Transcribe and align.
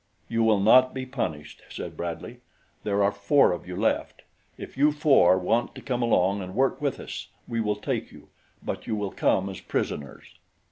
"You 0.27 0.41
will 0.43 0.59
not 0.59 0.95
be 0.95 1.05
punished," 1.05 1.61
said 1.69 1.95
Bradley. 1.95 2.39
"There 2.83 3.03
are 3.03 3.11
four 3.11 3.51
of 3.51 3.67
you 3.67 3.75
left 3.75 4.23
if 4.57 4.75
you 4.75 4.91
four 4.91 5.37
want 5.37 5.75
to 5.75 5.81
come 5.83 6.01
along 6.01 6.41
and 6.41 6.55
work 6.55 6.81
with 6.81 6.99
us, 6.99 7.27
we 7.47 7.61
will 7.61 7.75
take 7.75 8.11
you; 8.11 8.29
but 8.63 8.87
you 8.87 8.95
will 8.95 9.11
come 9.11 9.47
as 9.47 9.59
prisoners." 9.61 10.39